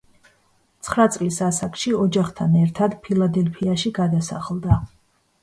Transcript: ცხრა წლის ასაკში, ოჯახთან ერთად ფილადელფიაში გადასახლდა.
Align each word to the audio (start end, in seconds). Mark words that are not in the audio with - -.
ცხრა 0.85 1.03
წლის 1.15 1.37
ასაკში, 1.47 1.93
ოჯახთან 2.05 2.57
ერთად 2.63 2.97
ფილადელფიაში 3.05 3.93
გადასახლდა. 4.01 4.81